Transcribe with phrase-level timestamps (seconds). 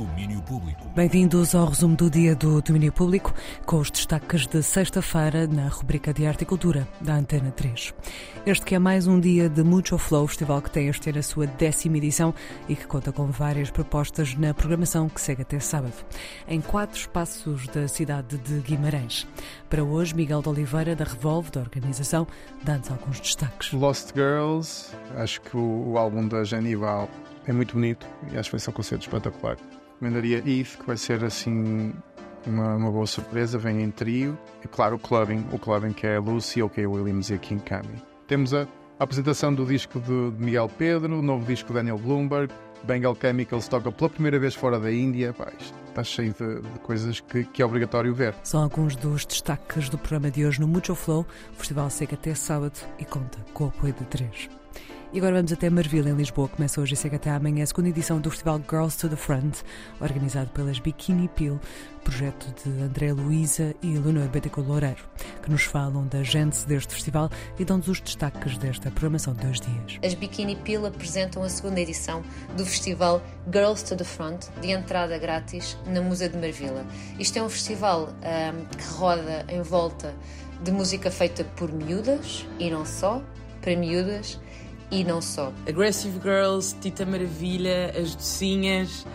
[0.00, 0.88] Domínio Público.
[0.94, 3.34] Bem-vindos ao resumo do dia do Domínio Público,
[3.66, 7.92] com os destaques de sexta-feira na rubrica de Arte e Cultura da Antena 3.
[8.46, 11.22] Este que é mais um dia de Mucho Flow, festival que tem este ano a
[11.22, 12.34] sua décima edição
[12.66, 15.92] e que conta com várias propostas na programação que segue até sábado,
[16.48, 19.28] em quatro espaços da cidade de Guimarães.
[19.68, 22.26] Para hoje, Miguel de Oliveira, da Revolve, da organização,
[22.62, 23.70] dá-nos alguns destaques.
[23.74, 27.06] Lost Girls, acho que o, o álbum da Genival
[27.46, 29.58] é muito bonito e acho que vai ser um concerto espetacular.
[30.00, 31.92] Recomendaria Eve, que vai ser assim
[32.46, 34.38] uma, uma, boa surpresa, vem em trio.
[34.64, 38.02] E claro, o clubbing, o clubbing que é Lucy, OK Williams e a King Kami.
[38.26, 38.62] Temos a,
[38.98, 42.50] a apresentação do disco de, de, Miguel Pedro, o novo disco de Daniel Bloomberg,
[42.82, 45.34] Bengal Chemicals toca pela primeira vez fora da Índia.
[45.34, 45.52] Pá,
[45.90, 48.34] está cheio de, de coisas que, que, é obrigatório ver.
[48.42, 51.26] São alguns dos destaques do programa de hoje no Mucho Flow.
[51.52, 54.48] O festival segue até sábado e conta com o apoio de três.
[55.12, 56.46] E agora vamos até Marvila, em Lisboa.
[56.46, 59.56] Começa hoje e segue até amanhã a segunda edição do Festival Girls to the Front,
[60.00, 61.58] organizado pelas Bikini Peel,
[62.04, 65.02] projeto de André Luísa e Leonor Beteco Loureiro,
[65.42, 69.60] que nos falam da gênese deste festival e dão-nos os destaques desta programação de dois
[69.60, 69.98] dias.
[70.00, 72.22] As Bikini Peel apresentam a segunda edição
[72.56, 73.20] do Festival
[73.52, 76.86] Girls to the Front, de entrada grátis na Musa de Marvila.
[77.18, 80.14] Isto é um festival um, que roda em volta
[80.62, 83.20] de música feita por miúdas e não só,
[83.60, 84.38] para miúdas
[84.90, 85.52] e não só.
[85.68, 89.06] Aggressive Girls, Tita Maravilha, As Docinhas.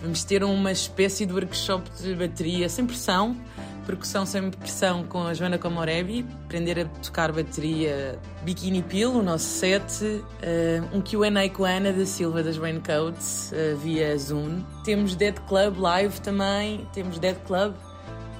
[0.00, 3.36] Vamos ter uma espécie de workshop de bateria sem pressão,
[3.84, 9.46] percussão sem pressão com a Joana Comorebi, aprender a tocar bateria Bikini Pill, o nosso
[9.46, 14.62] set, uh, um Q&A com a Ana da Silva das Raincoats uh, via Zoom.
[14.84, 17.74] Temos Dead Club live também, temos Dead Club,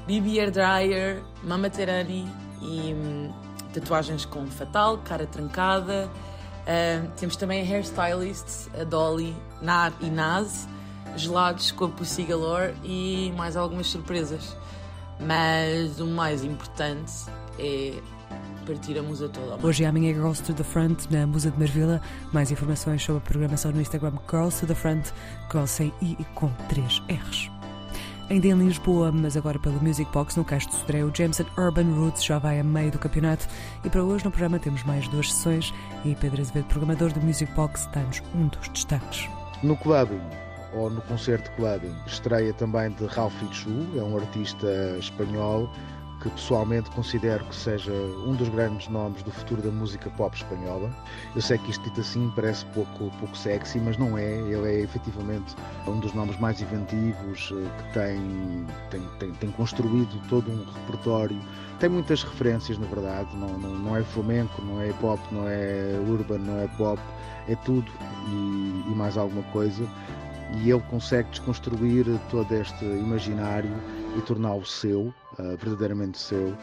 [0.06, 2.24] Bibi Air Dryer, Mama Terani
[2.62, 3.32] e um,
[3.74, 6.08] tatuagens com fatal, cara trancada,
[6.68, 10.68] Uh, temos também a hairstylist, a Dolly Nar e Naz,
[11.16, 14.54] gelados com a Pussy Galore e mais algumas surpresas.
[15.18, 17.24] Mas o mais importante
[17.58, 17.94] é
[18.66, 19.66] partir a musa toda.
[19.66, 22.02] Hoje e amanhã Girls to the Front na Musa de Marvila.
[22.32, 25.06] Mais informações sobre a programação no Instagram Girls to the Front,
[25.50, 27.57] Girls sem I e com 3 R's.
[28.30, 32.22] Ainda em Lisboa, mas agora pelo Music Box, no Castro Sodré, o Jameson Urban Roots
[32.22, 33.48] já vai a meio do campeonato
[33.82, 35.72] e para hoje no programa temos mais duas sessões
[36.04, 39.26] e Pedro Azevedo, programador do Music Box, dá-nos um dos destaques.
[39.62, 40.20] No clubbing,
[40.74, 44.68] ou no concerto clubbing, estreia também de Ralph Fitzhu, é um artista
[44.98, 45.70] espanhol
[46.20, 50.90] que pessoalmente considero que seja um dos grandes nomes do futuro da música pop espanhola.
[51.34, 54.24] Eu sei que isto dito assim parece pouco, pouco sexy, mas não é.
[54.24, 55.54] Ele é efetivamente
[55.86, 61.38] um dos nomes mais inventivos, eh, que tem, tem, tem, tem construído todo um repertório.
[61.78, 63.28] Tem muitas referências, na verdade.
[63.36, 67.00] Não, não, não é flamenco, não é pop, não é urban, não é pop.
[67.48, 67.90] É tudo
[68.28, 69.86] e, e mais alguma coisa.
[70.56, 73.70] E ele consegue desconstruir todo este imaginário
[74.16, 76.54] e torná-lo seu, uh, verdadeiramente seu.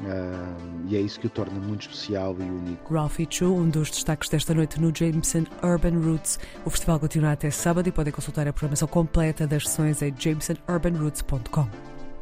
[0.00, 2.92] Uh, e é isso que o torna muito especial e único.
[2.92, 6.38] Ralphie Chu, um dos destaques desta noite no Jameson Urban Roots.
[6.64, 11.68] O festival continua até sábado e podem consultar a programação completa das sessões em jamesonurbanroots.com.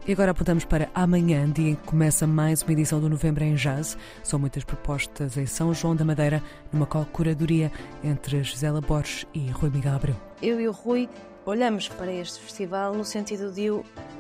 [0.05, 3.55] E agora apontamos para amanhã, dia em que começa mais uma edição do Novembro em
[3.55, 3.97] Jazz.
[4.25, 7.71] São muitas propostas em São João da Madeira, numa curadoria
[8.03, 10.17] entre Gisela Borges e Rui Miguel Abreu.
[10.43, 11.09] Eu e o Rui
[11.45, 13.69] olhamos para este festival no sentido de,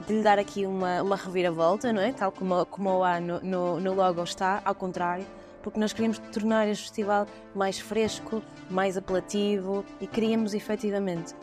[0.06, 2.12] de lhe dar aqui uma, uma reviravolta, não é?
[2.12, 5.24] Tal como, como o A no, no, no logo está, ao contrário,
[5.62, 11.34] porque nós queríamos tornar este festival mais fresco, mais apelativo e queríamos efetivamente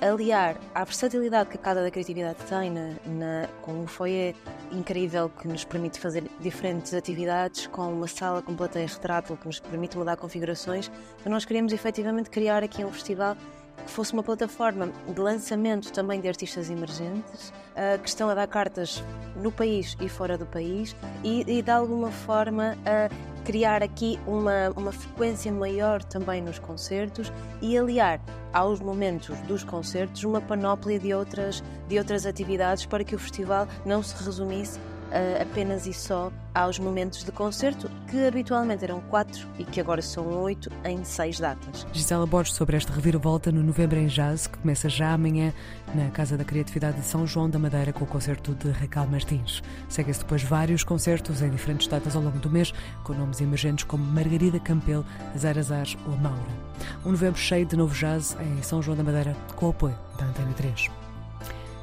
[0.00, 4.34] aliar à versatilidade que a Casa da Criatividade tem na, na, com um foyer
[4.70, 9.58] incrível que nos permite fazer diferentes atividades, com uma sala com plateia retrátil que nos
[9.58, 10.90] permite mudar configurações,
[11.20, 13.36] então nós queríamos efetivamente criar aqui um festival
[13.84, 18.46] que fosse uma plataforma de lançamento também de artistas emergentes, uh, que estão a dar
[18.46, 19.02] cartas
[19.36, 23.08] no país e fora do país e, e de alguma forma a
[23.44, 28.20] criar aqui uma, uma frequência maior também nos concertos e aliar
[28.52, 33.66] aos momentos dos concertos uma panóplia de outras, de outras atividades para que o festival
[33.86, 34.78] não se resumisse
[35.08, 40.02] uh, apenas e só aos momentos de concerto, que habitualmente eram quatro e que agora
[40.02, 41.86] são oito em seis datas.
[41.92, 45.52] Gisela Borges sobre esta reviravolta no Novembro em Jazz, que começa já amanhã
[45.94, 49.62] na Casa da Criatividade de São João da Madeira com o concerto de Raquel Martins.
[49.88, 52.72] Segue-se depois vários concertos em diferentes datas ao longo do mês,
[53.04, 56.38] com nomes emergentes como Margarida Campelo, Azar Azar ou Maura.
[57.04, 60.24] Um novembro cheio de novo jazz em São João da Madeira, com o apoio da
[60.24, 61.07] Antena 3.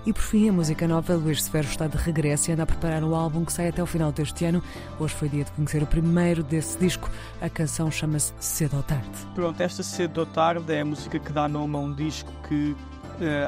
[0.06, 3.04] E por fim, a música nova, Luís Severo está de regresso e anda a preparar
[3.04, 4.62] um álbum que sai até o final deste ano.
[5.00, 7.10] Hoje foi dia de conhecer o primeiro desse disco.
[7.42, 9.10] A canção chama-se Cedo ou Tarde.
[9.34, 12.76] Pronto, esta Cedo ou Tarde é a música que dá nome a um disco que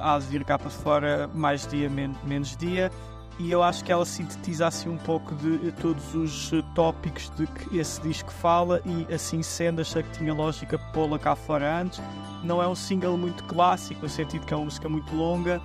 [0.02, 1.90] há de vir cá para fora mais dia,
[2.24, 2.92] menos dia
[3.40, 7.78] e eu acho que ela sintetiza assim um pouco de todos os tópicos de que
[7.78, 12.02] esse disco fala e assim sendo achei que tinha lógica pô-la cá fora antes.
[12.44, 15.62] Não é um single muito clássico, no sentido que é uma música muito longa,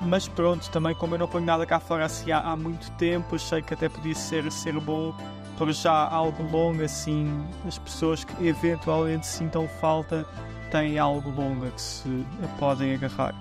[0.00, 3.36] mas pronto, também como eu não ponho nada cá fora assim há, há muito tempo,
[3.36, 5.14] achei que até podia ser, ser bom
[5.58, 10.26] para já algo longo assim, as pessoas que eventualmente sintam falta
[10.70, 12.26] têm algo longo que se
[12.58, 13.34] podem agarrar.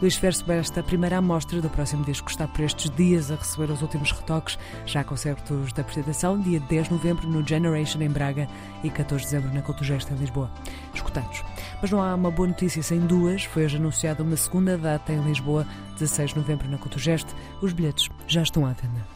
[0.00, 3.70] Luís Fer sobre esta primeira amostra do próximo disco está por estes dias a receber
[3.70, 8.48] os últimos retoques, já concertos de apresentação, dia 10 de novembro no Generation em Braga
[8.82, 10.50] e 14 de dezembro na Cultugesta em Lisboa.
[10.92, 11.42] Escutados.
[11.84, 13.44] Mas não há uma boa notícia sem duas.
[13.44, 15.66] Foi hoje anunciada uma segunda data em Lisboa,
[15.98, 17.34] 16 de novembro na Cultugeste.
[17.60, 19.06] Os bilhetes já estão à venda.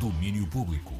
[0.00, 0.92] Domínio Público.